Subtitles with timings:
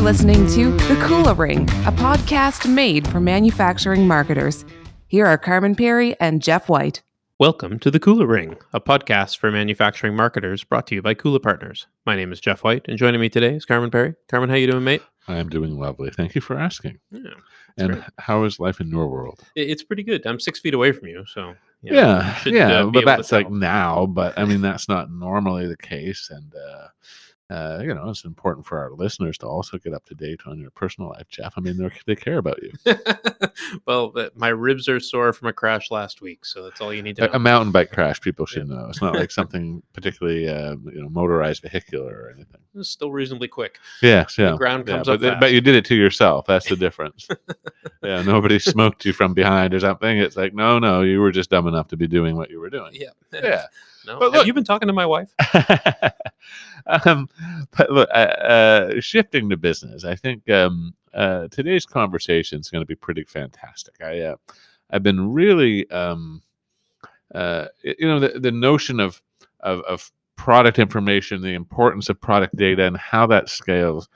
[0.00, 4.64] You're listening to The Kula Ring, a podcast made for manufacturing marketers.
[5.08, 7.02] Here are Carmen Perry and Jeff White.
[7.38, 11.42] Welcome to the Kula Ring, a podcast for manufacturing marketers brought to you by Kula
[11.42, 11.86] Partners.
[12.06, 14.14] My name is Jeff White, and joining me today is Carmen Perry.
[14.30, 15.02] Carmen, how you doing, mate?
[15.28, 16.08] I am doing lovely.
[16.08, 16.98] Thank you for asking.
[17.10, 17.20] Yeah,
[17.76, 18.04] And great.
[18.18, 19.40] how is life in your world?
[19.54, 20.24] It's pretty good.
[20.26, 23.04] I'm six feet away from you, so you know, Yeah, you should, yeah, uh, but
[23.04, 24.06] that's like now.
[24.06, 26.86] But I mean, that's not normally the case, and uh,
[27.50, 30.58] uh, you know, it's important for our listeners to also get up to date on
[30.58, 31.54] your personal life, Jeff.
[31.56, 32.72] I mean, they they care about you.
[33.86, 37.02] well, but my ribs are sore from a crash last week, so that's all you
[37.02, 37.32] need to know.
[37.32, 38.86] a mountain bike crash, people should know.
[38.88, 42.60] It's not like something particularly, uh, you know, motorized vehicular or anything.
[42.74, 43.78] It's still reasonably quick.
[44.00, 44.56] Yes, The yeah.
[44.56, 45.40] ground Yeah, comes but, up fast.
[45.40, 46.46] but you did it to yourself.
[46.46, 47.26] That's the difference.
[48.02, 50.18] yeah, nobody smoked you from behind or something.
[50.18, 52.70] It's like, no, no, you were just dumb enough to be doing what you were
[52.70, 52.92] doing.
[52.94, 53.64] yeah, Yeah.
[54.06, 55.32] No, But look- you been talking to my wife?
[57.04, 57.28] um,
[57.76, 62.82] but look, uh, uh, shifting to business, I think um, uh, today's conversation is going
[62.82, 63.94] to be pretty fantastic.
[64.02, 64.36] I uh,
[64.90, 66.42] I've been really, um,
[67.34, 69.20] uh, you know, the, the notion of,
[69.60, 74.08] of of product information, the importance of product data, and how that scales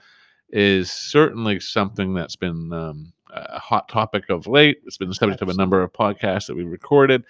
[0.49, 4.77] is certainly something that's been um, a hot topic of late.
[4.85, 7.23] It's been the subject of a number of podcasts that we recorded,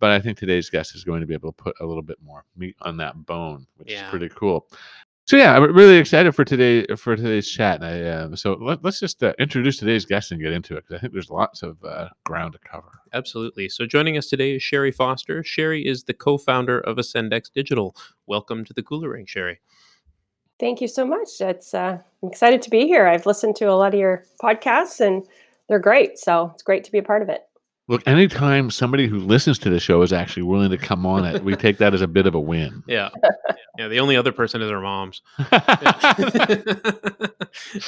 [0.00, 2.18] but I think today's guest is going to be able to put a little bit
[2.22, 4.06] more meat on that bone, which Yeah.
[4.06, 4.68] is pretty cool.
[5.24, 7.80] So yeah, I'm really excited for today for today's chat.
[7.80, 10.82] And I, uh, so let, us just uh, introduce today's guest and get into it
[10.84, 13.00] because I think there's lots of uh, ground to cover.
[13.12, 13.68] Absolutely.
[13.68, 15.44] So joining us today is Sherry Foster.
[15.44, 17.94] Sherry is the co-founder of AscendX Digital.
[18.26, 19.60] Welcome to the Kula Ring, Sherry.
[20.58, 21.28] Thank you so much.
[21.40, 23.06] It's uh, I'm excited to be here.
[23.06, 25.22] I've listened to a lot of your podcasts, and
[25.72, 26.18] they're great.
[26.18, 27.40] So it's great to be a part of it.
[27.88, 31.42] Look, anytime somebody who listens to the show is actually willing to come on it,
[31.42, 32.82] we take that as a bit of a win.
[32.86, 33.08] Yeah.
[33.78, 33.88] Yeah.
[33.88, 35.22] The only other person is our moms.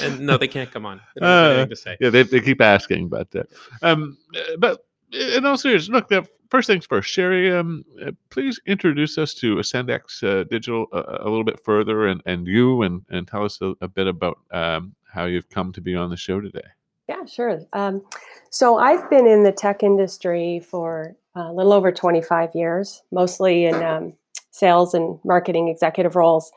[0.00, 1.03] and no, they can't come on.
[1.14, 1.97] They don't have Uh, to say.
[2.00, 3.42] yeah, they, they keep asking, but uh,
[3.82, 6.10] um, uh, but in all seriousness, look.
[6.10, 7.54] Uh, first things first, Sherry.
[7.54, 12.22] Um, uh, please introduce us to AscendX uh, Digital uh, a little bit further, and
[12.25, 15.82] and you, and and tell us a, a bit about um, how you've come to
[15.82, 16.62] be on the show today.
[17.09, 17.60] Yeah, sure.
[17.72, 18.03] Um,
[18.50, 23.75] so I've been in the tech industry for a little over 25 years, mostly in
[23.82, 24.15] um,
[24.50, 26.50] sales and marketing executive roles,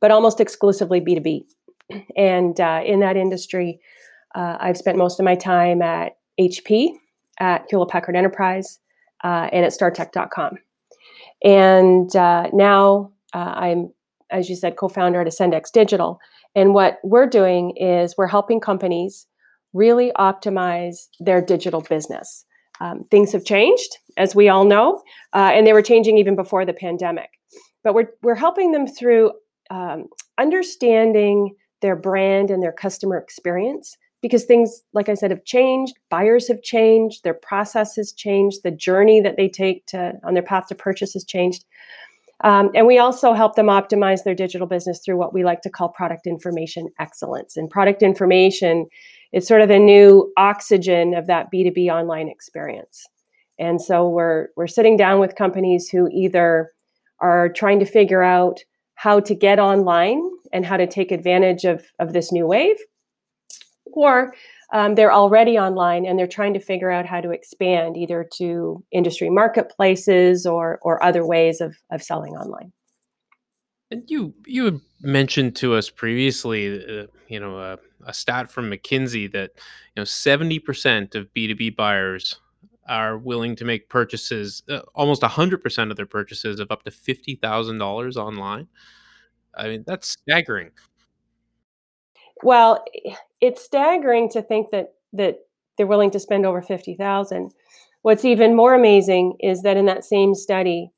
[0.00, 1.44] but almost exclusively B2B.
[2.16, 3.80] And uh, in that industry,
[4.34, 6.90] uh, I've spent most of my time at HP,
[7.38, 8.80] at Hewlett Packard Enterprise,
[9.22, 10.58] uh, and at StarTech.com.
[11.42, 13.92] And uh, now uh, I'm,
[14.30, 16.18] as you said, co founder at AscendX Digital.
[16.54, 19.26] And what we're doing is we're helping companies
[19.74, 22.46] really optimize their digital business.
[22.80, 25.02] Um, things have changed, as we all know,
[25.34, 27.28] uh, and they were changing even before the pandemic.
[27.82, 29.32] But we're, we're helping them through
[29.70, 30.06] um,
[30.38, 35.94] understanding their brand and their customer experience because things, like I said, have changed.
[36.08, 40.42] Buyers have changed, their process has changed, the journey that they take to on their
[40.42, 41.64] path to purchase has changed.
[42.42, 45.70] Um, and we also help them optimize their digital business through what we like to
[45.70, 47.56] call product information excellence.
[47.56, 48.86] And product information
[49.34, 53.04] is sort of a new oxygen of that B2B online experience.
[53.58, 56.70] And so we're we're sitting down with companies who either
[57.20, 58.60] are trying to figure out
[58.94, 60.22] how to get online
[60.52, 62.76] and how to take advantage of, of this new wave,
[63.86, 64.34] or
[64.72, 68.84] um, they're already online and they're trying to figure out how to expand either to
[68.92, 72.72] industry marketplaces or or other ways of, of selling online.
[73.90, 78.70] And you you had mentioned to us previously, uh, you know, a, a stat from
[78.70, 79.50] McKinsey that
[79.94, 82.40] you know seventy percent of B two B buyers
[82.88, 86.90] are willing to make purchases, uh, almost hundred percent of their purchases of up to
[86.90, 88.68] fifty thousand dollars online.
[89.56, 90.70] I mean, that's staggering.
[92.42, 92.84] Well,
[93.40, 95.38] it's staggering to think that that
[95.76, 97.50] they're willing to spend over 50,000.
[98.02, 100.90] What's even more amazing is that in that same study,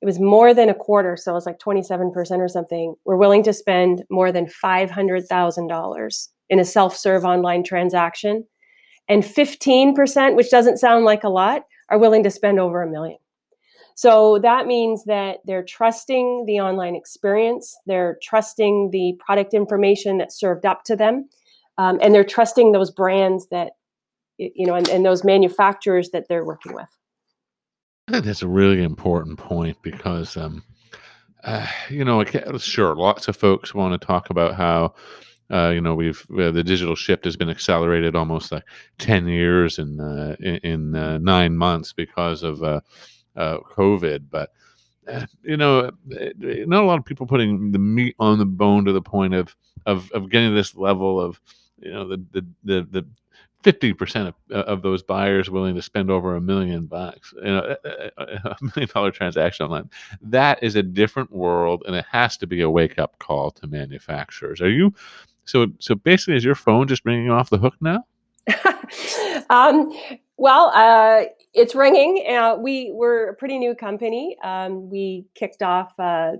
[0.00, 3.42] it was more than a quarter, so it was like 27% or something, were willing
[3.42, 8.46] to spend more than $500,000 in a self-serve online transaction.
[9.08, 13.18] And 15%, which doesn't sound like a lot, are willing to spend over a million.
[13.94, 20.38] So that means that they're trusting the online experience, they're trusting the product information that's
[20.38, 21.28] served up to them,
[21.76, 23.72] um, and they're trusting those brands that,
[24.38, 26.88] you know, and, and those manufacturers that they're working with.
[28.10, 30.64] I think that's a really important point because, um,
[31.44, 32.24] uh, you know,
[32.58, 34.94] sure, lots of folks want to talk about how,
[35.48, 38.64] uh, you know, we've uh, the digital shift has been accelerated almost like
[38.98, 42.80] ten years in uh, in, uh, nine months because of uh,
[43.36, 44.50] uh, COVID, but.
[45.42, 49.02] You know, not a lot of people putting the meat on the bone to the
[49.02, 51.40] point of of, of getting this level of
[51.80, 53.06] you know the the the, the
[53.62, 58.10] 50% of, of those buyers willing to spend over a million bucks you know a,
[58.16, 59.90] a, a million dollar transaction online
[60.22, 63.66] that is a different world and it has to be a wake up call to
[63.66, 64.92] manufacturers are you
[65.44, 68.04] so so basically is your phone just ringing off the hook now
[69.50, 69.92] um,
[70.40, 72.24] well, uh, it's ringing.
[72.26, 74.38] Uh, we we're a pretty new company.
[74.42, 76.36] Um, we kicked off uh,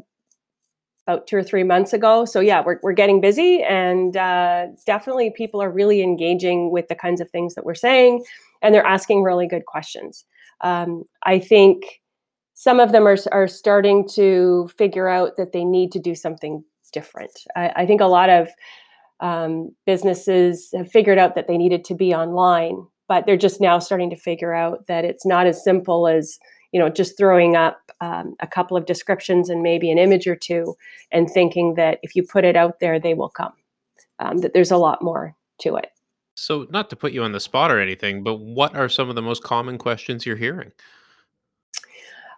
[1.11, 2.25] about two or three months ago.
[2.25, 6.95] So yeah, we're we're getting busy, and uh, definitely people are really engaging with the
[6.95, 8.25] kinds of things that we're saying,
[8.63, 10.25] and they're asking really good questions.
[10.63, 12.01] Um, I think
[12.55, 16.65] some of them are are starting to figure out that they need to do something
[16.93, 17.33] different.
[17.57, 18.49] I, I think a lot of
[19.21, 23.79] um, businesses have figured out that they needed to be online, but they're just now
[23.79, 26.39] starting to figure out that it's not as simple as
[26.73, 30.37] you know just throwing up um, a couple of descriptions and maybe an image or
[30.37, 30.77] two,
[31.13, 33.53] and thinking that if you put it out there, they will come.
[34.19, 35.89] Um, that there's a lot more to it.
[36.35, 39.15] So, not to put you on the spot or anything, but what are some of
[39.15, 40.73] the most common questions you're hearing?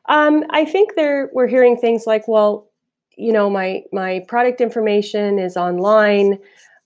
[0.09, 2.69] Um, I think there we're hearing things like, well,
[3.17, 6.39] you know, my my product information is online.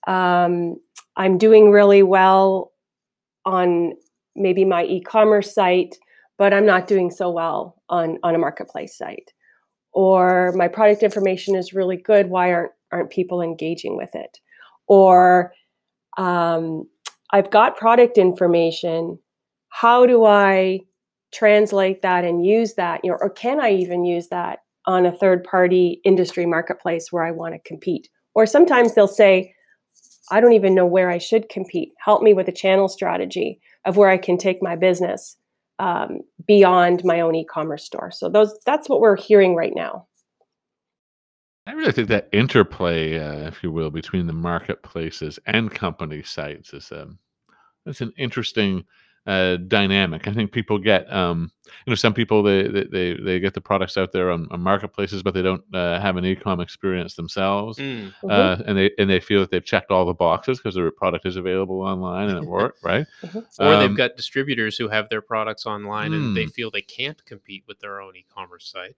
[0.07, 0.77] Um,
[1.17, 2.73] I'm doing really well
[3.47, 3.95] on
[4.35, 5.97] maybe my e-commerce site,
[6.37, 9.33] but I'm not doing so well on on a marketplace site.
[9.93, 12.29] Or my product information is really good.
[12.29, 14.39] Why aren't aren't people engaging with it?
[14.87, 15.53] Or
[16.19, 16.89] um,
[17.33, 19.19] I've got product information.
[19.71, 20.81] How do I
[21.33, 23.01] translate that and use that?
[23.03, 27.25] You know, or can I even use that on a third party industry marketplace where
[27.25, 28.09] I want to compete?
[28.35, 29.53] Or sometimes they'll say,
[30.31, 31.93] I don't even know where I should compete.
[32.05, 35.37] Help me with a channel strategy of where I can take my business
[35.79, 38.11] um, beyond my own e-commerce store.
[38.11, 40.07] So those that's what we're hearing right now.
[41.67, 46.73] I really think that interplay, uh, if you will, between the marketplaces and company sites
[46.73, 47.19] is um,
[47.85, 48.85] that's an interesting
[49.27, 50.29] uh, dynamic.
[50.29, 51.51] I think people get, um,
[51.85, 55.23] you know, some people they they they get the products out there on, on marketplaces,
[55.23, 58.13] but they don't uh, have an e-com experience themselves, Mm.
[58.29, 61.27] Uh, and they and they feel that they've checked all the boxes because their product
[61.27, 63.07] is available online and it worked, right?
[63.25, 63.45] Mhm.
[63.59, 66.51] Or Um, they've got distributors who have their products online and they Hmm.
[66.51, 68.97] feel they can't compete with their own e-commerce site.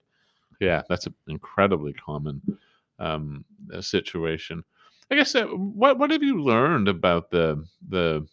[0.59, 2.41] Yeah, that's an incredibly common
[2.99, 4.63] um, uh, situation.
[5.09, 8.27] I guess uh, what what have you learned about the the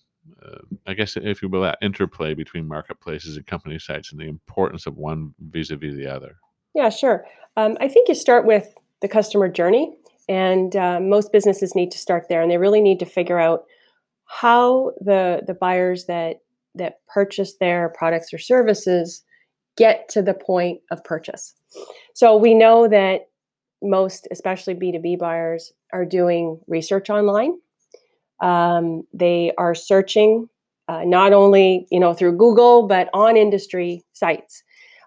[0.44, 4.28] uh, I guess if you will that interplay between marketplaces and company sites and the
[4.28, 6.36] importance of one vis-a-vis the other.
[6.74, 7.24] Yeah, sure.
[7.56, 9.96] Um, I think you start with the customer journey,
[10.28, 13.64] and uh, most businesses need to start there, and they really need to figure out
[14.26, 16.40] how the the buyers that
[16.74, 19.24] that purchase their products or services
[19.76, 21.54] get to the point of purchase.
[22.14, 23.28] So we know that
[23.82, 27.58] most, especially B two B buyers, are doing research online.
[28.40, 30.48] Um, they are searching
[30.88, 34.62] uh, not only you know through Google but on industry sites.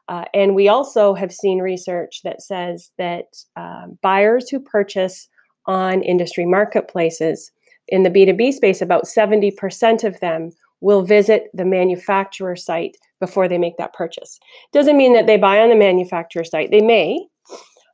[0.08, 5.30] Uh, and we also have seen research that says that um, buyers who purchase
[5.68, 7.52] on industry marketplaces
[7.90, 13.58] in the B2B space, about 70% of them will visit the manufacturer site before they
[13.58, 14.40] make that purchase.
[14.74, 17.28] Doesn't mean that they buy on the manufacturer site, they may.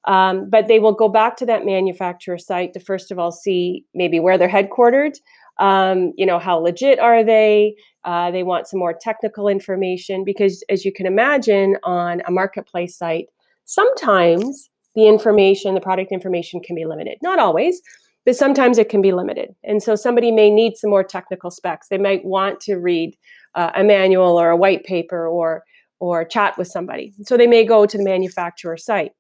[0.05, 3.85] Um, but they will go back to that manufacturer site to first of all see
[3.93, 5.15] maybe where they're headquartered,
[5.57, 7.75] um, you know, how legit are they?
[8.03, 12.97] Uh, they want some more technical information because, as you can imagine, on a marketplace
[12.97, 13.27] site,
[13.65, 17.17] sometimes the information, the product information can be limited.
[17.21, 17.81] Not always,
[18.25, 19.55] but sometimes it can be limited.
[19.63, 21.87] And so somebody may need some more technical specs.
[21.87, 23.17] They might want to read
[23.55, 25.63] uh, a manual or a white paper or
[25.99, 27.13] or chat with somebody.
[27.23, 29.13] So they may go to the manufacturer site.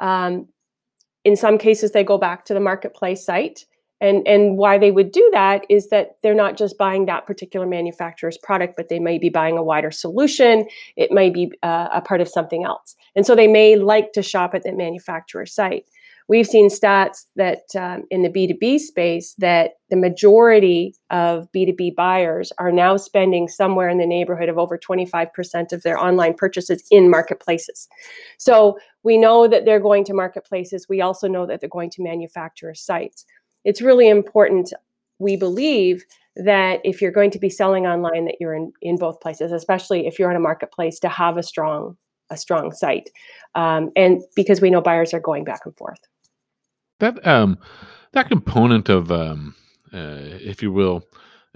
[0.00, 0.48] Um,
[1.24, 3.66] in some cases, they go back to the marketplace site
[4.00, 7.66] and and why they would do that is that they're not just buying that particular
[7.66, 10.66] manufacturer's product but they may be buying a wider solution.
[10.96, 12.96] It may be uh, a part of something else.
[13.14, 15.84] And so they may like to shop at the manufacturer site
[16.30, 22.52] we've seen stats that um, in the b2b space that the majority of b2b buyers
[22.56, 27.10] are now spending somewhere in the neighborhood of over 25% of their online purchases in
[27.10, 27.88] marketplaces.
[28.38, 30.86] So we know that they're going to marketplaces.
[30.88, 33.26] We also know that they're going to manufacturer sites.
[33.64, 34.72] It's really important
[35.18, 36.04] we believe
[36.36, 40.06] that if you're going to be selling online that you're in, in both places especially
[40.06, 41.96] if you're on a marketplace to have a strong
[42.30, 43.10] a strong site
[43.56, 45.98] um, and because we know buyers are going back and forth
[47.00, 47.58] That um
[48.12, 49.54] that component of um
[49.92, 51.02] uh, if you will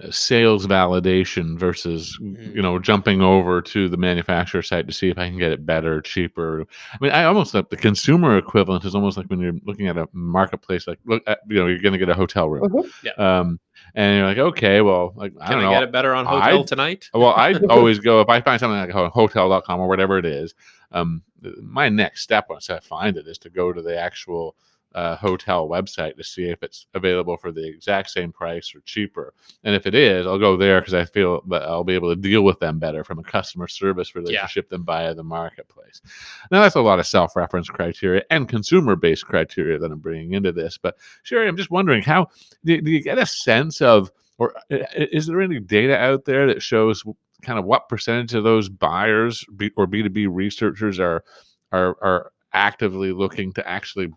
[0.03, 5.17] uh, sales validation versus you know jumping over to the manufacturer site to see if
[5.17, 6.65] I can get it better, cheaper.
[6.91, 9.97] I mean, I almost like the consumer equivalent is almost like when you're looking at
[9.97, 12.91] a marketplace, like look, at, you know, you're going to get a hotel room, Mhm.
[13.03, 13.11] Yeah.
[13.39, 13.57] um,
[13.93, 15.71] and you're like, okay, well, like I Can don't I, know.
[15.75, 17.09] get it better on Hotel I- Tonight?
[17.13, 20.53] Well, I always go if I find something like ho- hotel.com or whatever it is.
[20.91, 21.23] Um,
[21.61, 24.55] my next step once I find it is to go to the actual
[24.95, 29.33] uh, hotel website to see if it's available for the exact same price or cheaper.
[29.63, 32.15] And if it is, I'll go there because I feel that I'll be able to
[32.15, 36.01] deal with them better from a customer service relationship than via the marketplace.
[36.49, 40.33] Now, that's a lot of self reference criteria and consumer based criteria that I'm bringing
[40.33, 40.77] into this.
[40.77, 42.27] But Sherry, I'm just wondering how
[42.63, 46.47] do, do you get a sense of, or i- is there any data out there
[46.47, 47.03] that shows
[47.41, 51.23] kind of what percentage of those buyers or B2B researchers are
[51.71, 54.07] are are actively looking to actually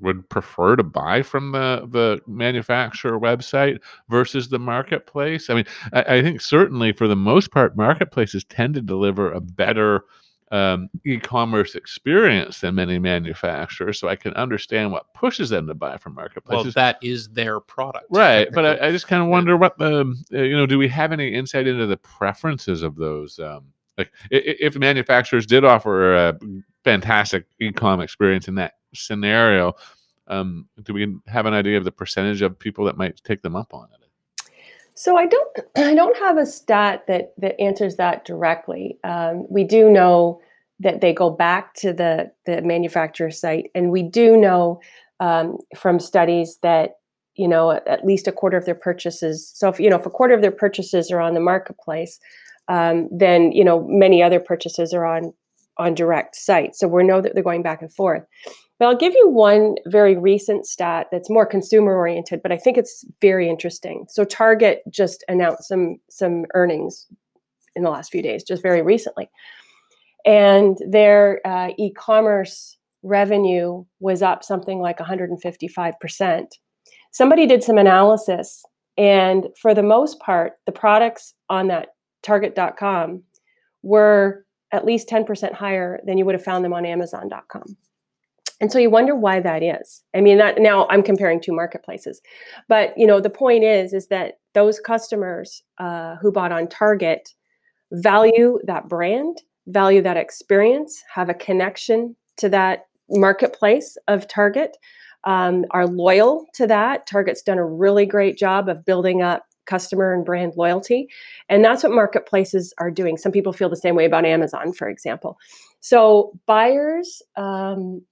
[0.00, 5.50] would prefer to buy from the the manufacturer website versus the marketplace.
[5.50, 9.40] I mean, I, I think certainly for the most part, marketplaces tend to deliver a
[9.40, 10.04] better
[10.52, 13.98] um, e-commerce experience than many manufacturers.
[13.98, 16.74] So I can understand what pushes them to buy from marketplaces.
[16.74, 18.06] Well, that is their product.
[18.10, 18.64] Right, but.
[18.64, 20.00] I, I just kind of wonder what the
[20.32, 20.66] uh, you know.
[20.66, 23.38] Do we have any insight into the preferences of those?
[23.38, 23.66] Um,
[24.00, 26.38] like, if manufacturers did offer a
[26.84, 29.74] fantastic e-com experience in that scenario,
[30.28, 33.56] um, do we have an idea of the percentage of people that might take them
[33.56, 34.00] up on it?
[35.00, 38.98] So I don't I don't have a stat that that answers that directly.
[39.02, 40.40] Um, we do know
[40.78, 44.80] that they go back to the the manufacturer site, and we do know
[45.18, 46.96] um, from studies that
[47.34, 49.50] you know at least a quarter of their purchases.
[49.54, 52.20] So if you know if a quarter of their purchases are on the marketplace,
[52.70, 55.34] um, then you know many other purchases are on
[55.76, 56.78] on direct sites.
[56.78, 58.22] So we know that they're going back and forth.
[58.78, 62.78] But I'll give you one very recent stat that's more consumer oriented, but I think
[62.78, 64.06] it's very interesting.
[64.08, 67.06] So Target just announced some some earnings
[67.76, 69.28] in the last few days, just very recently,
[70.24, 76.56] and their uh, e-commerce revenue was up something like 155 percent.
[77.12, 78.64] Somebody did some analysis,
[78.96, 81.88] and for the most part, the products on that
[82.22, 83.22] Target.com
[83.82, 87.76] were at least 10% higher than you would have found them on Amazon.com.
[88.60, 90.02] And so you wonder why that is.
[90.14, 92.20] I mean, that now I'm comparing two marketplaces,
[92.68, 97.30] but you know the point is is that those customers uh, who bought on Target
[97.92, 104.76] value that brand, value that experience, have a connection to that marketplace of Target,
[105.24, 107.06] um, are loyal to that.
[107.06, 111.08] Target's done a really great job of building up customer and brand loyalty,
[111.48, 113.16] and that's what marketplaces are doing.
[113.16, 115.38] Some people feel the same way about Amazon, for example.
[115.80, 117.22] So buyers.
[117.36, 118.02] Um,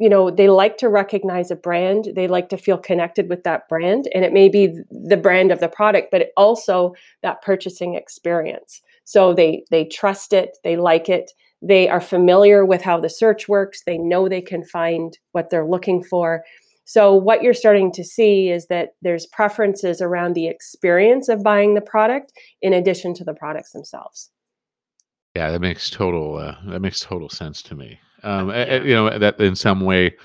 [0.00, 3.68] you know they like to recognize a brand they like to feel connected with that
[3.68, 8.80] brand and it may be the brand of the product but also that purchasing experience
[9.04, 13.48] so they they trust it they like it they are familiar with how the search
[13.48, 16.42] works they know they can find what they're looking for
[16.84, 21.74] so what you're starting to see is that there's preferences around the experience of buying
[21.74, 24.30] the product in addition to the products themselves
[25.34, 27.98] Yeah, that makes total uh, that makes total sense to me.
[28.22, 28.74] Um, a- Yeah.
[28.76, 30.16] a- you know that in some way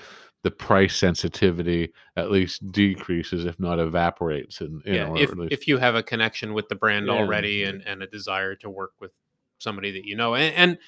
[0.44, 5.52] the price sensitivity at least decreases, if not evaporates, and you yeah, know, if least-
[5.52, 7.14] if you have a connection with the brand Yeah.
[7.14, 9.10] already and and a desire to work with
[9.58, 10.78] somebody that you know, and, and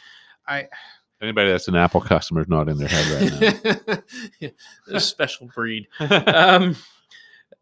[0.46, 0.68] I
[1.20, 3.96] anybody that's an Apple customer is not in their head right now.
[4.40, 4.50] Yeah,
[4.88, 5.86] a special breed.
[6.00, 6.76] um,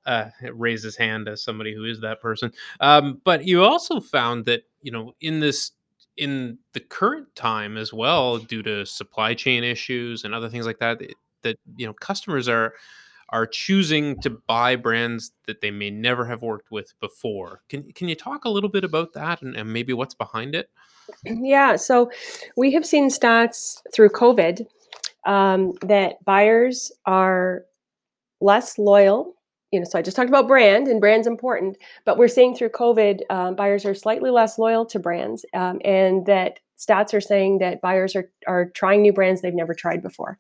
[0.07, 2.53] uh, raise his hand as somebody who is that person.
[2.81, 5.73] Um, but you also found that you know in this
[6.17, 10.79] in the current time as well, due to supply chain issues and other things like
[10.79, 11.01] that,
[11.43, 12.75] that you know customers are
[13.31, 17.63] are choosing to buy brands that they may never have worked with before.
[17.69, 20.71] Can can you talk a little bit about that and, and maybe what's behind it?
[21.25, 22.11] Yeah, so
[22.57, 24.67] we have seen stats through COVID
[25.25, 27.65] um, that buyers are
[28.41, 29.35] less loyal.
[29.71, 32.71] You know, so I just talked about brand, and brand's important, but we're seeing through
[32.71, 37.59] COVID, um, buyers are slightly less loyal to brands, um, and that stats are saying
[37.59, 40.39] that buyers are are trying new brands they've never tried before.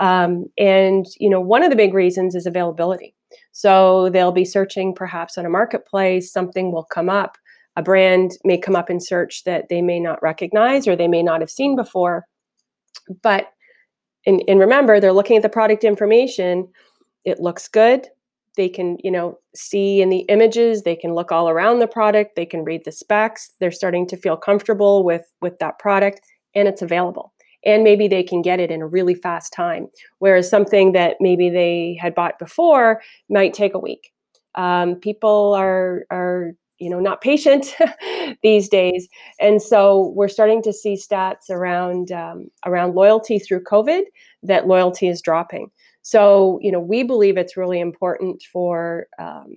[0.00, 3.14] Um, and you know, one of the big reasons is availability.
[3.52, 7.36] So they'll be searching perhaps on a marketplace, something will come up
[7.78, 11.22] a brand may come up in search that they may not recognize or they may
[11.22, 12.26] not have seen before.
[13.22, 13.52] But
[14.26, 16.68] and, and remember, they're looking at the product information.
[17.24, 18.08] It looks good.
[18.56, 20.82] They can, you know, see in the images.
[20.82, 22.34] They can look all around the product.
[22.34, 23.52] They can read the specs.
[23.60, 26.20] They're starting to feel comfortable with with that product,
[26.56, 27.32] and it's available.
[27.64, 29.88] And maybe they can get it in a really fast time.
[30.18, 34.12] Whereas something that maybe they had bought before might take a week.
[34.54, 37.76] Um, people are are you know not patient
[38.42, 39.08] these days
[39.40, 44.02] and so we're starting to see stats around um, around loyalty through covid
[44.44, 45.68] that loyalty is dropping
[46.02, 49.56] so you know we believe it's really important for um,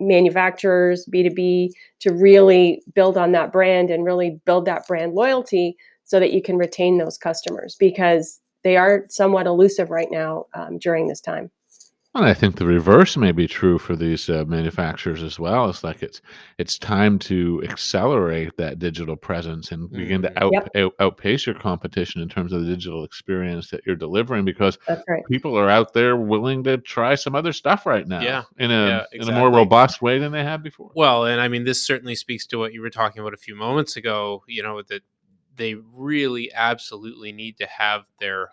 [0.00, 5.76] manufacturers, B2B, to really build on that brand and really build that brand loyalty
[6.10, 10.76] so that you can retain those customers because they are somewhat elusive right now um,
[10.76, 11.52] during this time.
[12.16, 15.70] And I think the reverse may be true for these uh, manufacturers as well.
[15.70, 16.20] It's like it's
[16.58, 20.42] it's time to accelerate that digital presence and begin to Mm.
[20.42, 20.68] out, Yep.
[20.74, 25.22] out, outpace your competition in terms of the digital experience that you're delivering because right.
[25.30, 28.42] people are out there willing to try some other stuff right now Yeah.
[28.58, 30.90] in a Yeah, in a more robust way than they have before.
[30.96, 33.54] Well, and I mean, this certainly speaks to what you were talking about a few
[33.54, 34.42] moments ago.
[34.48, 35.02] You know that
[35.56, 38.50] they really absolutely need to have their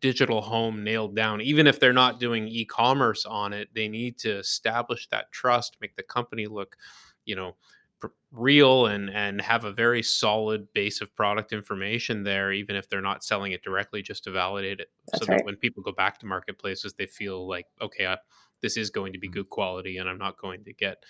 [0.00, 1.40] digital home nailed down.
[1.40, 5.96] Even if they're not doing e-commerce on it they need to establish that trust make
[5.96, 6.76] the company look
[7.24, 7.56] you know
[7.98, 12.88] pr- real and and have a very solid base of product information there even if
[12.88, 15.92] they're not selling it directly just to validate it so That's that when people go
[15.92, 18.18] back to marketplaces they feel like okay I,
[18.60, 19.34] this is going to be mm-hmm.
[19.34, 21.04] good quality and i'm not going to get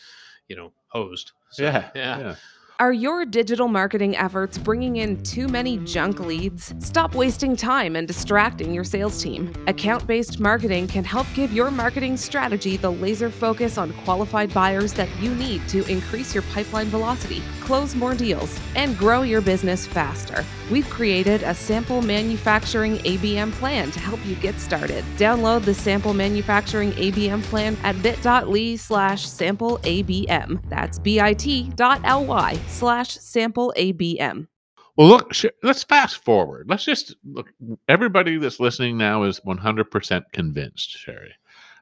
[0.49, 1.33] you know hosed.
[1.51, 2.37] So, yeah, yeah
[2.79, 6.75] Are your digital marketing efforts bringing in too many junk leads?
[6.79, 9.51] Stop wasting time and distracting your sales team.
[9.67, 14.93] Account based marketing can help give your marketing strategy the laser focus on qualified buyers
[14.93, 19.87] that you need to increase your pipeline velocity, close more deals, and grow your business
[19.87, 20.45] faster.
[20.71, 25.05] We've created a sample manufacturing ABM plan to help you get started.
[25.17, 30.61] Download the sample manufacturing ABM plan at bit.ly slash sample ABM.
[30.69, 34.49] That's bit.ly slash sample ABM.
[34.97, 35.33] Well, look,
[35.63, 36.69] let's fast forward.
[36.69, 37.53] Let's just look.
[37.87, 41.35] Everybody that's listening now is 100% convinced, Sherry.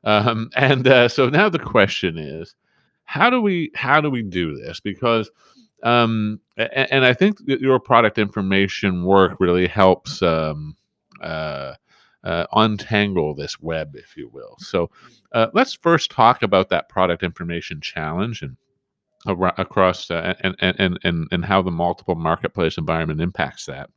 [0.02, 2.54] Um, and uh, so now the question is,
[3.04, 4.80] how do we how do we do this?
[4.80, 5.30] Because,
[5.84, 10.76] um, and, and I think your product information work really helps um,
[11.20, 11.74] uh,
[12.24, 14.56] uh, untangle this web, if you will.
[14.59, 14.90] So,
[15.32, 18.56] uh, let's first talk about that product information challenge and
[19.26, 23.88] across uh, and, and and and how the multiple marketplace environment impacts that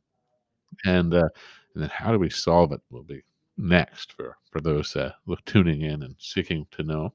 [0.86, 1.28] and uh
[1.74, 3.20] and then how do we solve it will be
[3.58, 5.12] next for for those uh
[5.44, 7.12] tuning in and seeking to know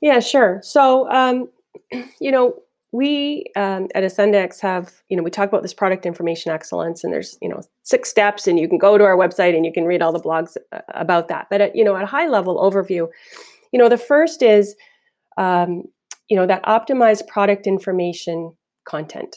[0.00, 0.60] Yeah, sure.
[0.62, 1.48] So, um,
[2.20, 2.62] you know,
[2.96, 7.12] we um, at AscendX have, you know, we talk about this product information excellence, and
[7.12, 9.84] there's, you know, six steps, and you can go to our website and you can
[9.84, 11.46] read all the blogs uh, about that.
[11.50, 13.06] But at, you know, at a high level overview,
[13.70, 14.74] you know, the first is,
[15.36, 15.82] um,
[16.30, 18.56] you know, that optimized product information
[18.88, 19.36] content,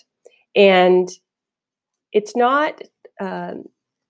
[0.55, 1.09] and
[2.13, 2.81] it's not.
[3.19, 3.65] Um,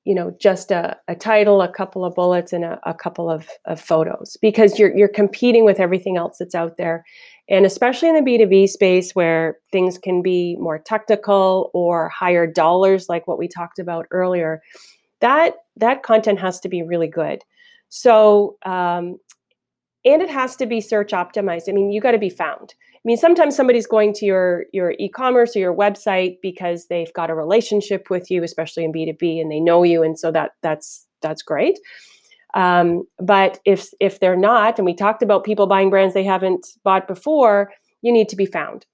[0.06, 3.48] you know just a, a title a couple of bullets and a, a couple of,
[3.66, 7.06] of photos because you're you're competing with everything else that's out there
[7.50, 13.10] and especially in the b2b space where things can be more technical or higher dollars
[13.10, 14.62] like what we talked about earlier
[15.20, 17.44] that that content has to be really good.
[17.90, 19.18] So um,
[20.06, 21.70] and it has to be search optimized.
[21.70, 22.74] I mean you got to be found.
[22.96, 27.30] I mean, sometimes somebody's going to your your e-commerce or your website because they've got
[27.30, 30.32] a relationship with you, especially in B two B, and they know you, and so
[30.32, 31.80] that that's that's great.
[32.54, 36.68] Um, but if if they're not, and we talked about people buying brands they haven't
[36.84, 38.86] bought before, you need to be found.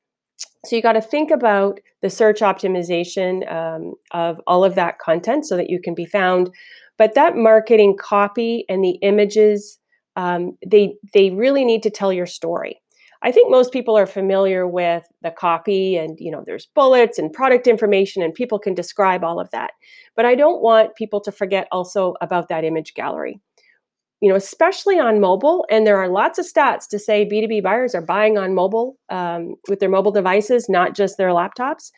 [0.65, 5.45] So you got to think about the search optimization um, of all of that content
[5.45, 6.49] so that you can be found.
[6.97, 9.79] But that marketing copy and the images,
[10.15, 12.81] um, they they really need to tell your story.
[13.25, 17.33] I think most people are familiar with the copy and you know there's bullets and
[17.33, 19.71] product information and people can describe all of that.
[20.15, 23.41] But I don't want people to forget also about that image gallery.
[24.21, 27.95] You know, especially on mobile, and there are lots of stats to say B2B buyers
[27.95, 31.91] are buying on mobile um, with their mobile devices, not just their laptops.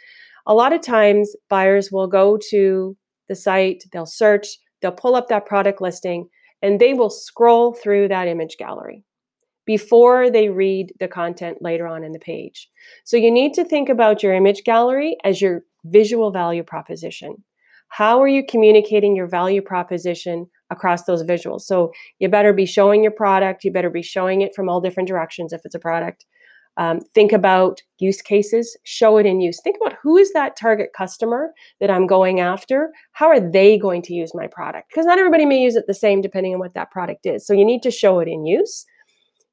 [0.46, 2.96] A lot of times, buyers will go to
[3.28, 4.48] the site, they'll search,
[4.82, 6.30] they'll pull up that product listing,
[6.62, 9.04] and they will scroll through that image gallery
[9.68, 12.68] before they read the content later on in the page.
[13.04, 17.44] So you need to think about your image gallery as your visual value proposition.
[17.90, 21.62] How are you communicating your value proposition across those visuals?
[21.62, 25.08] So you better be showing your product, you better be showing it from all different
[25.08, 26.26] directions if it's a product.
[26.78, 29.60] Um, think about use cases, show it in use.
[29.64, 31.52] Think about who is that target customer
[31.82, 32.92] that I'm going after?
[33.14, 34.90] How are they going to use my product?
[34.90, 37.48] Because not everybody may use it the same depending on what that product is.
[37.48, 38.86] So you need to show it in use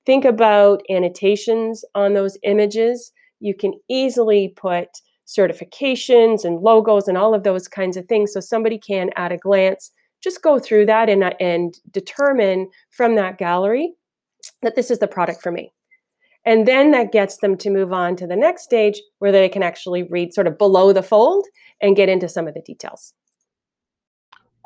[0.06, 3.12] think about annotations on those images.
[3.40, 4.88] You can easily put
[5.26, 9.36] certifications and logos and all of those kinds of things so somebody can, at a
[9.36, 9.90] glance,
[10.22, 13.92] just go through that and, and determine from that gallery
[14.62, 15.72] that this is the product for me.
[16.46, 19.62] And then that gets them to move on to the next stage where they can
[19.62, 21.46] actually read sort of below the fold
[21.80, 23.14] and get into some of the details.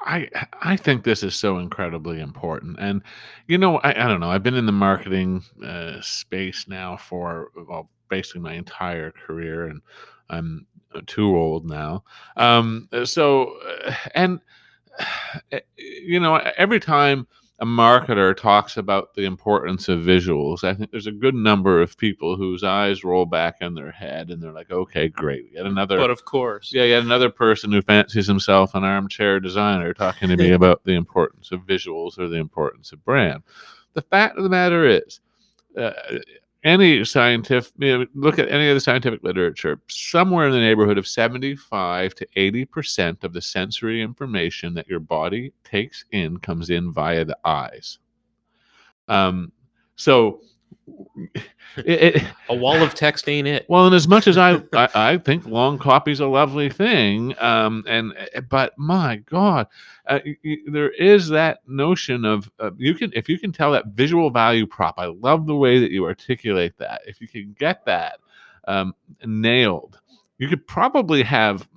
[0.00, 0.28] I
[0.62, 3.02] I think this is so incredibly important, and
[3.46, 7.50] you know I, I don't know I've been in the marketing uh, space now for
[7.68, 9.82] well basically my entire career, and
[10.30, 12.04] I'm uh, too old now.
[12.36, 13.56] Um, so
[13.86, 14.40] uh, and
[15.52, 17.26] eh, you know every time
[17.60, 21.98] a marketer talks about the importance of visuals, I think there's a good number of
[21.98, 25.46] people whose eyes roll back in their head and they're like, okay, great.
[25.52, 29.92] Yet another But of course, yeah, yet another person who fancies himself an armchair designer
[29.92, 33.42] talking to me about the importance of visuals or the importance of brand.
[33.94, 35.20] The fact of the matter is,
[35.76, 35.90] uh,
[36.64, 40.98] any scientific you know, look at any of the scientific literature somewhere in the neighborhood
[40.98, 46.70] of 75 to 80 percent of the sensory information that your body takes in comes
[46.70, 47.98] in via the eyes.
[49.08, 49.52] Um,
[49.96, 50.40] so
[51.76, 53.66] it, it, a wall of text ain't it.
[53.68, 57.84] well, and as much as I, I, I think long copy's a lovely thing, um,
[57.86, 59.66] and eh, but my God,
[60.06, 63.88] uh, y- there is that notion of uh, you can if you can tell that
[63.88, 64.94] visual value prop.
[64.98, 67.02] I love the way that you articulate that.
[67.06, 68.18] If you can get that
[68.66, 70.00] um, nailed,
[70.38, 71.68] you could probably have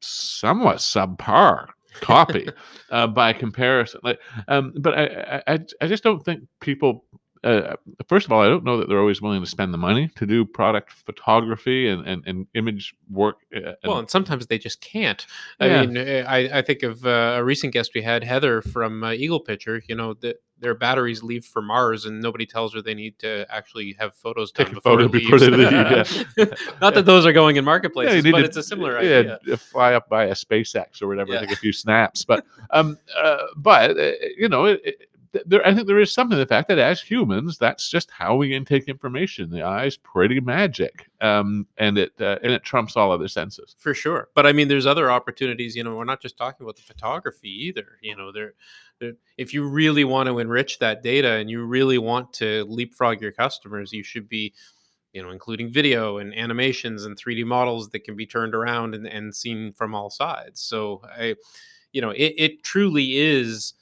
[0.00, 1.68] somewhat subpar
[2.00, 2.48] copy
[2.90, 4.00] uh, by comparison.
[4.02, 7.04] Like, um, but I, I I just don't think people
[7.44, 7.76] uh,
[8.08, 10.26] first of all, I don't know that they're always willing to spend the money to
[10.26, 13.36] do product photography and, and, and image work.
[13.54, 15.26] Uh, and- Well, and sometimes they just can't.
[15.60, 15.84] I Yeah.
[15.86, 19.08] mean, uh, I, I think of uh, a recent guest we had, Heather from uh,
[19.10, 19.82] EaglePicher.
[19.88, 23.46] You know, that their batteries leave for Mars, and nobody tells her they need to
[23.50, 25.70] actually have photos done before, photo before they leave,
[26.80, 29.18] Not that those are going in Yeah, marketplaces, need but to- it's a similar yeah,
[29.18, 29.38] idea.
[29.44, 31.40] d- fly up by a SpaceX or whatever, Yeah.
[31.40, 32.24] take a few snaps.
[32.24, 35.08] But um, uh, but uh, you know, it, it,
[35.44, 38.54] there, I think there is something the fact that as humans, that's just how we
[38.54, 39.50] intake information.
[39.50, 43.74] The eye's pretty magic, um, and it uh, and it trumps all other senses.
[43.78, 45.74] For sure, but I mean, there's other opportunities.
[45.74, 47.98] You know, we're not just talking about the photography either.
[48.00, 48.54] You know, there,
[49.00, 53.20] there, if you really want to enrich that data and you really want to leapfrog
[53.20, 54.54] your customers, you should be,
[55.12, 59.06] you know, including video and animations and 3D models that can be turned around and,
[59.06, 60.60] and seen from all sides.
[60.60, 61.34] So I,
[61.92, 63.74] you know, it, it truly is.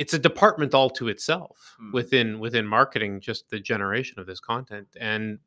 [0.00, 1.92] It's a department all to itself Hmm.
[1.92, 4.88] within within marketing, just the generation of this content.
[5.00, 5.38] And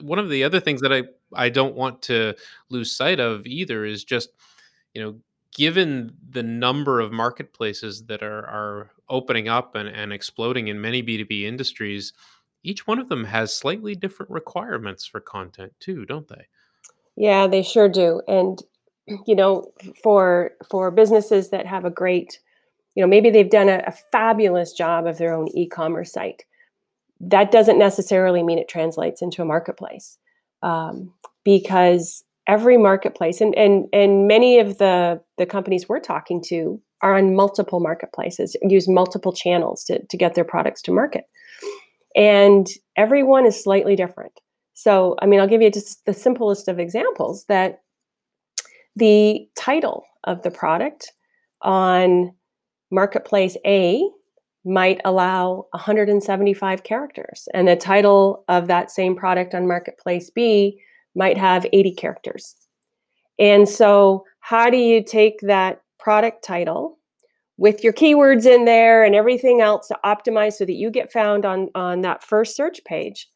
[0.00, 1.02] one of the other things that I
[1.44, 2.34] I don't want to
[2.68, 4.28] lose sight of either is just
[4.94, 5.12] you know
[5.56, 11.02] given the number of marketplaces that are are opening up and, and exploding in many
[11.02, 12.12] b2b industries
[12.62, 16.46] each one of them has slightly different requirements for content too don't they
[17.16, 18.20] Yeah, they sure do.
[18.28, 18.62] And
[19.26, 19.66] you know,
[20.02, 22.40] for for businesses that have a great,
[22.94, 26.44] you know, maybe they've done a, a fabulous job of their own e-commerce site.
[27.20, 30.18] That doesn't necessarily mean it translates into a marketplace,
[30.62, 31.12] um,
[31.44, 37.16] because every marketplace and and and many of the the companies we're talking to are
[37.16, 41.24] on multiple marketplaces, use multiple channels to to get their products to market,
[42.14, 44.32] and everyone is slightly different.
[44.74, 47.82] So, I mean, I'll give you just the simplest of examples that
[48.96, 51.12] the title of the product
[51.62, 52.34] on
[52.90, 54.02] marketplace A
[54.64, 60.80] might allow 175 characters, and the title of that same product on marketplace B
[61.14, 62.56] might have 80 characters.
[63.38, 66.98] And so, how do you take that product title
[67.56, 71.44] with your keywords in there and everything else to optimize so that you get found
[71.44, 73.28] on, on that first search page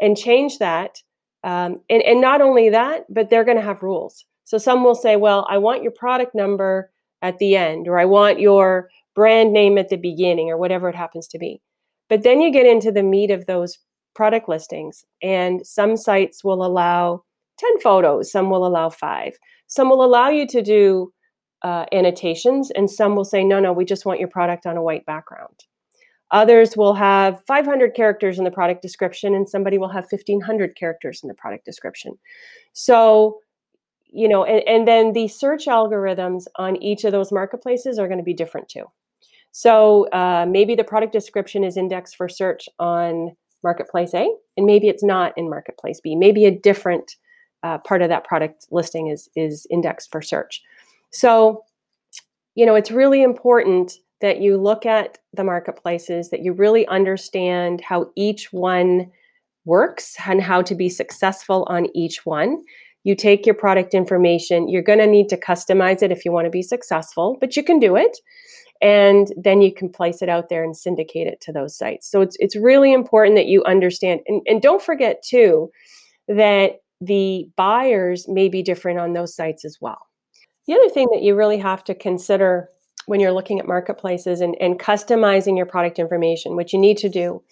[0.00, 0.98] and change that?
[1.44, 4.24] Um, and, and not only that, but they're going to have rules.
[4.44, 6.90] So some will say, well, I want your product number
[7.22, 10.94] at the end, or I want your brand name at the beginning, or whatever it
[10.94, 11.60] happens to be.
[12.08, 13.78] But then you get into the meat of those
[14.14, 17.22] product listings, and some sites will allow
[17.58, 21.12] 10 photos, some will allow five, some will allow you to do
[21.62, 24.82] uh, annotations, and some will say, no, no, we just want your product on a
[24.82, 25.64] white background.
[26.30, 31.20] Others will have 500 characters in the product description, and somebody will have 1500 characters
[31.22, 32.18] in the product description.
[32.74, 33.38] So,
[34.18, 38.18] you know, and, and then the search algorithms on each of those marketplaces are going
[38.18, 38.84] to be different too.
[39.52, 44.88] So uh, maybe the product description is indexed for search on marketplace A, and maybe
[44.88, 46.16] it's not in marketplace B.
[46.16, 47.16] Maybe a different
[47.62, 50.62] uh, part of that product listing is is indexed for search.
[51.10, 51.64] So,
[52.54, 57.80] you know, it's really important that you look at the marketplaces, that you really understand
[57.80, 59.10] how each one
[59.64, 62.64] works and how to be successful on each one.
[63.04, 66.46] You take your product information, you're going to need to customize it if you want
[66.46, 68.18] to be successful, but you can do it.
[68.80, 72.08] And then you can place it out there and syndicate it to those sites.
[72.08, 75.70] So it's it's really important that you understand and, and don't forget too
[76.28, 79.98] that the buyers may be different on those sites as well.
[80.66, 82.68] The other thing that you really have to consider
[83.06, 87.08] when you're looking at marketplaces and, and customizing your product information, what you need to
[87.08, 87.42] do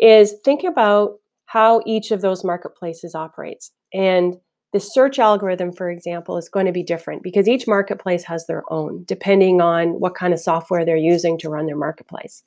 [0.00, 3.70] is think about how each of those marketplaces operates.
[3.94, 4.36] And
[4.72, 8.62] the search algorithm, for example, is going to be different because each marketplace has their
[8.72, 12.42] own, depending on what kind of software they're using to run their marketplace.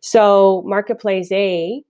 [0.00, 1.82] So, Marketplace A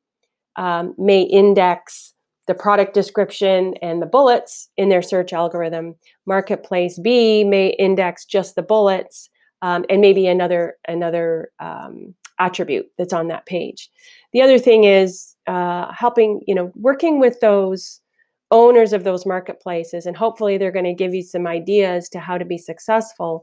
[0.56, 2.14] um, may index
[2.46, 5.94] the product description and the bullets in their search algorithm.
[6.26, 9.28] Marketplace B may index just the bullets
[9.62, 13.90] um, and maybe another another um, attribute that's on that page.
[14.32, 18.00] The other thing is uh, helping, you know, working with those
[18.50, 22.38] owners of those marketplaces, and hopefully they're going to give you some ideas to how
[22.38, 23.42] to be successful.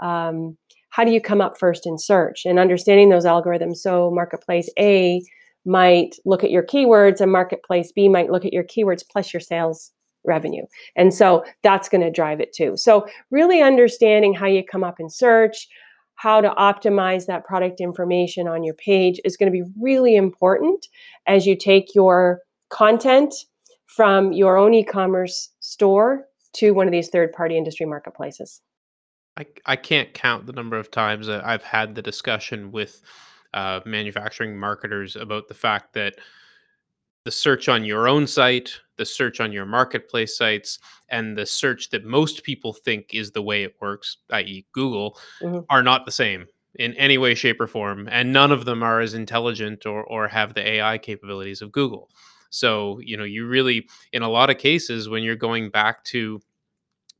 [0.00, 0.56] Um,
[0.90, 3.76] how do you come up first in search and understanding those algorithms?
[3.76, 5.22] So, marketplace A
[5.66, 9.40] might look at your keywords and marketplace B might look at your keywords plus your
[9.40, 9.92] sales
[10.24, 10.64] revenue.
[10.94, 12.76] And so that's going to drive it too.
[12.76, 15.68] So really understanding how you come up in search,
[16.16, 20.86] how to optimize that product information on your page is going to be really important
[21.26, 22.40] as you take your
[22.70, 23.34] content
[23.96, 28.60] from your own e-commerce store to one of these third-party industry marketplaces.
[29.38, 33.00] I, I can't count the number of times that I've had the discussion with
[33.54, 36.16] uh, manufacturing marketers about the fact that
[37.24, 40.78] the search on your own site, the search on your marketplace sites,
[41.08, 45.60] and the search that most people think is the way it works, i.e., Google, mm-hmm.
[45.70, 48.08] are not the same in any way, shape, or form.
[48.12, 52.10] And none of them are as intelligent or, or have the AI capabilities of Google.
[52.50, 56.40] So, you know, you really, in a lot of cases, when you're going back to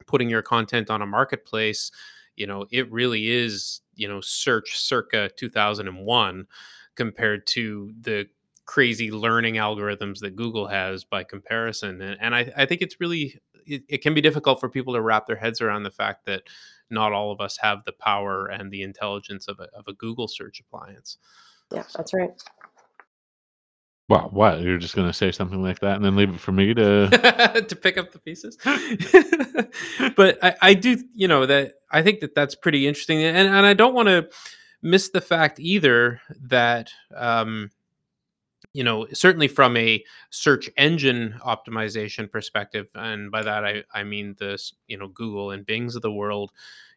[0.07, 1.91] putting your content on a marketplace,
[2.37, 6.47] you know, it really is you know search circa 2001
[6.95, 8.27] compared to the
[8.67, 12.01] crazy learning algorithms that Google has by comparison.
[12.01, 15.01] And, and I, I think it's really it, it, can be difficult for people to
[15.01, 16.43] wrap their heads around the fact that
[16.91, 20.27] not all of us have the power and the intelligence of a, of a Google
[20.27, 21.19] search appliance.
[21.73, 22.31] Yeah, that's right.
[24.09, 24.61] Wow, what?
[24.61, 27.65] You're just going to say something like that and then leave it for me to
[27.69, 28.57] to pick up the pieces?
[30.17, 33.67] but I, I do, you know, that I think that that's pretty interesting, and and
[33.67, 34.29] I don't want to
[34.81, 37.73] miss the fact either that um,
[38.73, 44.37] you know certainly from a search engine optimization perspective, and by that I I mean
[44.39, 46.53] this you know Google and Bing's of the world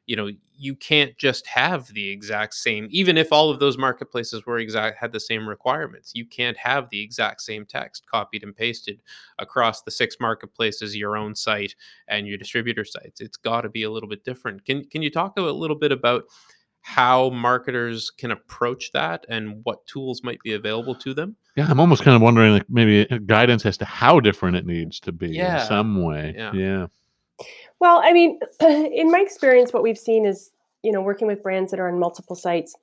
[0.10, 4.46] you know you can't just have the exact same even if all of those marketplaces
[4.46, 8.56] were exact had the same requirements you can't have the exact same text copied and
[8.56, 9.02] pasted
[9.38, 11.76] across the six marketplaces your own site
[12.08, 13.22] and your distributor sites.
[13.22, 14.66] It's got to be a little bit different.
[14.66, 16.26] Can can you talk a little bit about
[16.82, 21.36] how marketers can approach that and what tools might be available to them?
[21.56, 25.00] Yeah i'm almost kind of wondering like maybe guidance as to how different it needs
[25.02, 25.62] to be yeah.
[25.62, 26.34] in some way.
[26.36, 26.54] Yeah.
[26.54, 26.88] Yeah
[27.80, 30.52] well, I mean, in my experience, what we've seen is,
[30.84, 32.76] you know, working with brands that are on multiple sites.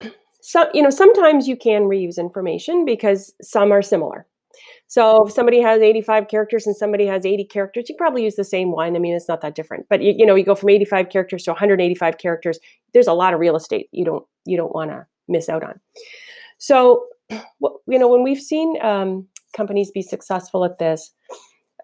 [0.40, 4.26] So, you know, sometimes you can reuse information because some are similar.
[4.86, 8.44] So if somebody has 85 characters and somebody has 80 characters, you probably use the
[8.44, 8.96] same one.
[8.96, 9.86] I mean, it's not that different.
[9.90, 12.58] But you, you know, you go from 85 characters to 185 characters.
[12.94, 15.78] There's a lot of real estate you don't you don't want to miss out on.
[16.56, 21.12] So, you know, when we've seen um, companies be successful at this,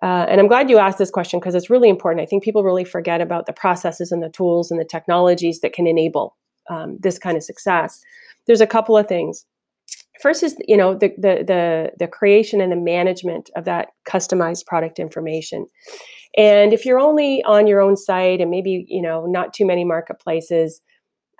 [0.05, 2.23] uh, and I'm glad you asked this question because it's really important.
[2.23, 5.73] I think people really forget about the processes and the tools and the technologies that
[5.73, 6.37] can enable
[6.69, 8.03] um, this kind of success.
[8.47, 9.47] There's a couple of things.
[10.21, 14.67] First is you know the, the the the creation and the management of that customized
[14.67, 15.67] product information.
[16.37, 19.87] And if you're only on your own site and maybe you know not too many
[19.87, 20.83] marketplaces,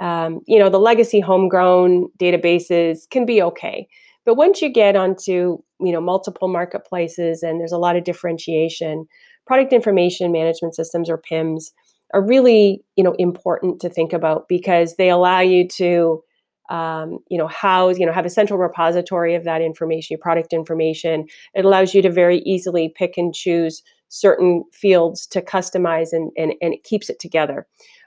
[0.01, 3.87] um, you know the legacy homegrown databases can be okay.
[4.25, 9.07] But once you get onto you know multiple marketplaces and there's a lot of differentiation,
[9.47, 11.73] product information management systems or PIMS
[12.13, 16.23] are really you know important to think about because they allow you to
[16.71, 20.53] um, you know house you know have a central repository of that information your product
[20.53, 21.27] information.
[21.55, 26.55] It allows you to very easily pick and choose certain fields to customize and, and,
[26.63, 27.67] and it keeps it together.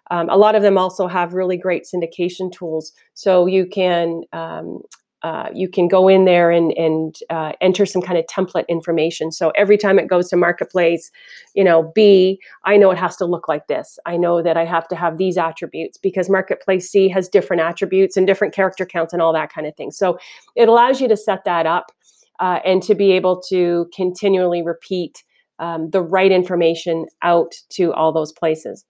[0.10, 2.94] Um, a lot of them also have really great syndication tools.
[3.14, 4.80] So you can um,
[5.24, 9.32] uh, you can go in there and, and uh, enter some kind of template information.
[9.32, 11.10] So every time it goes to marketplace,
[11.56, 13.98] you know, B, I know it has to look like this.
[14.06, 18.16] I know that I have to have these attributes because marketplace C has different attributes
[18.16, 19.92] and different character counts and all that kind of thing.
[19.92, 20.20] So
[20.56, 21.92] it allows you to set that up
[22.40, 25.24] uh, and to be able to continually repeat
[25.60, 28.86] um, the right information out to all those places.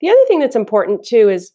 [0.00, 1.50] The other thing that's important too is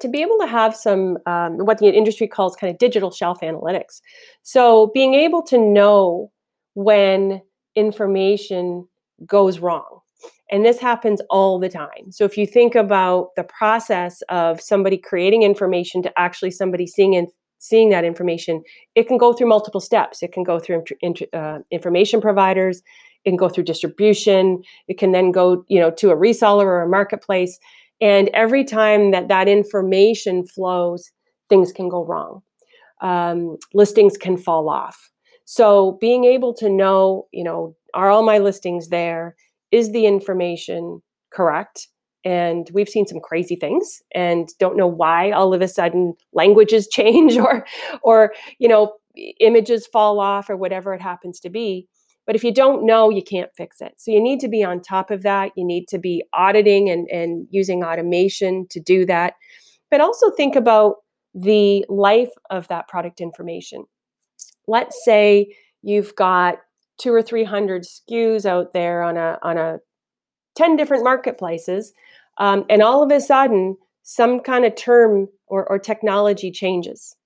[0.00, 3.40] to be able to have some um, what the industry calls kind of digital shelf
[3.40, 4.00] analytics
[4.42, 6.30] so being able to know
[6.74, 7.40] when
[7.76, 8.86] information
[9.26, 10.00] goes wrong
[10.50, 12.10] And this happens all the time.
[12.10, 17.14] So if you think about the process of somebody creating information to actually somebody seeing
[17.14, 18.62] in, seeing that information,
[18.94, 20.22] it can go through multiple steps.
[20.22, 20.84] It can go through
[21.32, 22.82] uh, information providers,
[23.24, 26.82] it can go through distribution, it can then go, you know, to a reseller or
[26.82, 27.58] a marketplace.
[28.00, 31.10] And every time that that information flows,
[31.48, 32.42] things can go wrong.
[33.00, 35.10] Um, listings can fall off.
[35.44, 39.36] So being able to know, you know, are all my listings there?
[39.70, 41.02] Is the information
[41.32, 41.88] correct?
[42.24, 46.88] And we've seen some crazy things and don't know why all of a sudden languages
[46.92, 47.66] change or
[48.02, 48.94] or you know
[49.40, 51.86] images fall off or whatever it happens to be.
[52.26, 53.94] But if you don't know, you can't fix it.
[53.98, 55.52] So you need to be on top of that.
[55.56, 59.34] You need to be auditing and, and using automation to do that.
[59.90, 60.96] But also think about
[61.34, 63.84] the life of that product information.
[64.66, 66.58] Let's say you've got
[66.98, 69.78] two or three hundred SKUs out there on a on a
[70.54, 71.92] 10 different marketplaces,
[72.38, 77.16] um, and all of a sudden some kind of term or, or technology changes.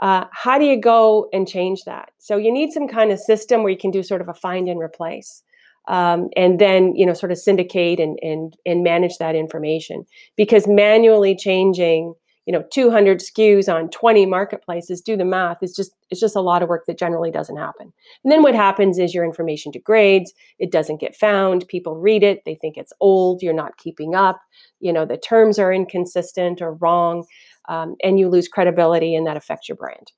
[0.00, 2.10] Uh, how do you go and change that?
[2.18, 4.68] So you need some kind of system where you can do sort of a find
[4.68, 5.42] and replace.
[5.88, 10.04] Um, and then you know sort of syndicate and, and and manage that information
[10.36, 12.14] because manually changing
[12.46, 16.40] you know 200 SKUs on 20 marketplaces do the math it's just it's just a
[16.40, 17.92] lot of work that generally doesn't happen
[18.24, 22.42] and then what happens is your information degrades it doesn't get found people read it
[22.44, 24.40] they think it's old you're not keeping up
[24.80, 27.24] you know the terms are inconsistent or wrong
[27.68, 30.12] um, and you lose credibility and that affects your brand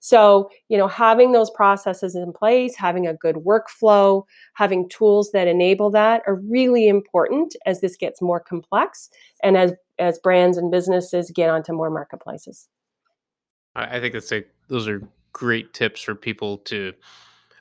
[0.00, 5.46] so, you know, having those processes in place, having a good workflow, having tools that
[5.46, 9.10] enable that are really important as this gets more complex
[9.42, 12.66] and as as brands and businesses get onto more marketplaces.
[13.76, 15.02] I think that's a those are
[15.34, 16.94] great tips for people to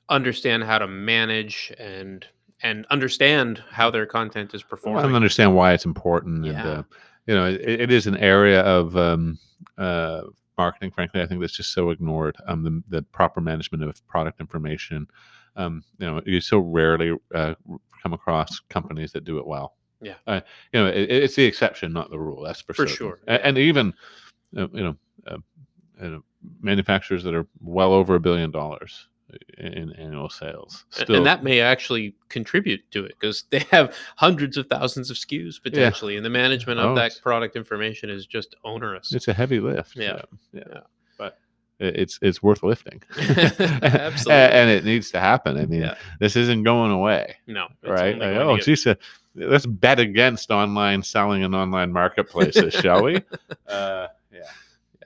[0.07, 2.25] understand how to manage and
[2.63, 6.51] and understand how their content is performing and understand why it's important yeah.
[6.51, 6.83] and uh,
[7.29, 9.37] you know it, it is an area of um,
[9.77, 10.21] uh,
[10.57, 12.35] marketing, frankly, I think that's just so ignored.
[12.47, 15.07] Um, the, the proper management of product information.
[15.55, 17.53] Um, you know, you so rarely uh,
[18.01, 19.75] come across companies that do it well.
[20.01, 20.15] Yeah.
[20.25, 20.41] Uh,
[20.73, 22.43] you know, it, it's the exception, not the rule.
[22.43, 22.95] That's for, for certain.
[22.95, 23.19] sure.
[23.27, 23.93] And, and even,
[24.57, 24.95] uh, you know,
[25.27, 25.37] uh,
[26.01, 26.23] you know,
[26.61, 29.08] manufacturers that are well over a billion dollars
[29.57, 30.85] in annual sales.
[30.89, 35.17] Still, and that may actually contribute to it because they have hundreds of thousands of
[35.17, 36.17] SKUs potentially, yeah.
[36.17, 39.13] and the management of oh, that product information is just onerous.
[39.13, 39.95] It's a heavy lift.
[39.95, 40.21] Yeah,
[40.53, 40.63] yeah.
[40.69, 40.79] yeah.
[41.17, 41.37] But
[41.79, 43.01] it's it's worth lifting.
[43.17, 45.57] Absolutely, and it needs to happen.
[45.57, 45.95] I mean, yeah.
[46.19, 47.35] this isn't going away.
[47.47, 48.17] No, right?
[48.17, 48.95] Like, oh, geez, uh,
[49.35, 53.23] let's bet against online selling and online marketplaces, shall we?
[53.67, 54.41] Uh, yeah.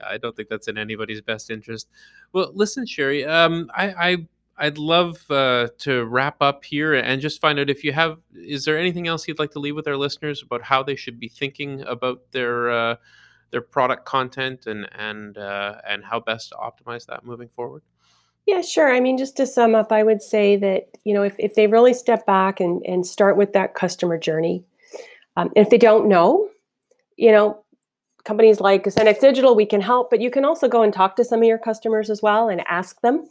[0.02, 1.88] I don't think that's in anybody's best interest.
[2.32, 4.16] Well, listen, Sherry, um, I, I
[4.56, 8.18] I'd love uh, to wrap up here and just find out if you have.
[8.34, 11.18] Is there anything else you'd like to leave with our listeners about how they should
[11.18, 12.96] be thinking about their uh,
[13.50, 17.82] their product content and and uh, and how best to optimize that moving forward?
[18.46, 18.94] Yeah, sure.
[18.94, 21.66] I mean, just to sum up, I would say that you know if if they
[21.66, 24.64] really step back and and start with that customer journey,
[25.36, 26.48] um, if they don't know,
[27.16, 27.63] you know,
[28.24, 31.24] companies like AscendX Digital, we can help, but you can also go and talk to
[31.24, 33.28] some of your customers as well and ask them.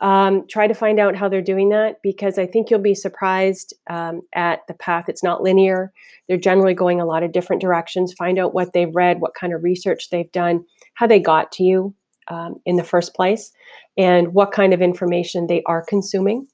[0.00, 3.72] Um, try to find out how they're doing that because I think you'll be surprised
[3.88, 5.08] um, at the path.
[5.08, 5.92] It's not linear.
[6.28, 8.12] They're generally going a lot of different directions.
[8.12, 11.62] Find out what they've read, what kind of research they've done, how they got to
[11.62, 11.94] you
[12.28, 13.52] um, in the first place,
[13.96, 16.48] and what kind of information they are consuming.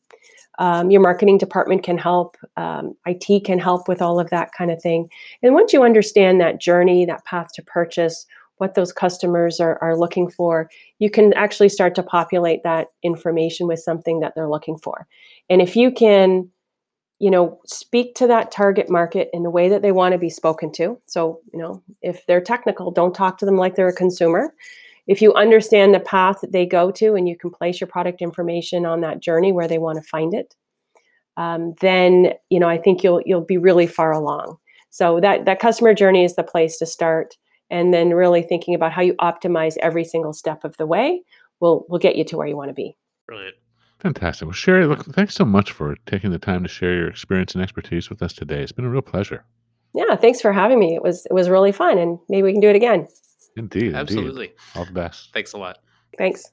[0.59, 4.71] Um, your marketing department can help, um, IT can help with all of that kind
[4.71, 5.09] of thing.
[5.43, 8.27] And once you understand that journey, that path to purchase,
[8.61, 13.67] what those customers are, are looking for, you can actually start to populate that information
[13.67, 15.07] with something that they're looking for.
[15.49, 16.51] And if you can,
[17.19, 20.29] you know, speak to that target market in the way that they want to be
[20.29, 20.99] spoken to.
[21.07, 24.53] So, you know, if they're technical, don't talk to them like they're a consumer
[25.11, 28.23] if you understand the path that they go to and you can place your product
[28.23, 30.55] information on that journey where they want to find it
[31.37, 34.57] um, then you know i think you'll you'll be really far along.
[34.91, 37.37] So that that customer journey is the place to start
[37.71, 41.23] and then really thinking about how you optimize every single step of the way
[41.61, 42.97] will will get you to where you want to be.
[43.27, 43.55] Brilliant.
[44.01, 44.47] Fantastic.
[44.47, 47.63] Well sherry look thanks so much for taking the time to share your experience and
[47.63, 48.63] expertise with us today.
[48.63, 49.45] It's been a real pleasure.
[49.95, 50.95] Yeah thanks for having me.
[50.95, 53.07] It was it was really fun and maybe we can do it again
[53.57, 53.95] Indeed.
[53.95, 54.47] Absolutely.
[54.47, 54.59] Indeed.
[54.77, 55.33] All the best.
[55.33, 55.79] Thanks a lot.
[56.19, 56.45] Thanks.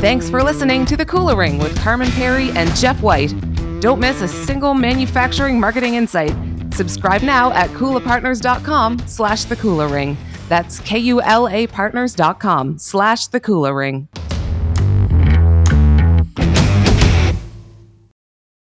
[0.00, 3.34] Thanks for listening to The Kula-Ring with Carman Pirie and Jeff White.
[3.80, 6.34] Don't miss a single manufacturing marketing insight.
[6.72, 10.16] Subscribe now at kulapartners.com slash The Kula-Ring.
[10.48, 14.08] That's K-U-L-A partners.com slash The Kula-Ring.